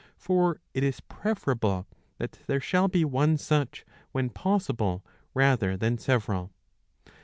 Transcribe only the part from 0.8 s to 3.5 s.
is preferable that there shall be one